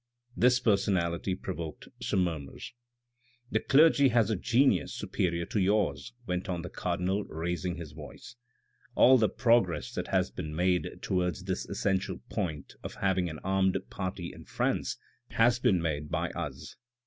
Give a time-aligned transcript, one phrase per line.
[0.35, 2.73] (This personality provoked some murmurs.)"
[3.51, 8.35] The clergy has a genius superior to yours,' went on the cardinal raising his voice."
[8.95, 13.77] All the progress that has been made towards this essential point of having an armed
[13.91, 14.97] party in France
[15.29, 16.77] has been made by us."